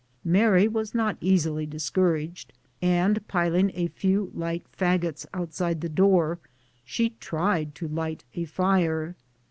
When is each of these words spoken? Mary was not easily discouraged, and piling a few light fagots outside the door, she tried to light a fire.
Mary 0.25 0.67
was 0.67 0.95
not 0.95 1.15
easily 1.21 1.63
discouraged, 1.67 2.53
and 2.81 3.27
piling 3.27 3.71
a 3.75 3.85
few 3.87 4.31
light 4.33 4.65
fagots 4.75 5.27
outside 5.31 5.79
the 5.81 5.87
door, 5.89 6.39
she 6.83 7.11
tried 7.19 7.75
to 7.75 7.87
light 7.87 8.23
a 8.33 8.45
fire. 8.45 9.15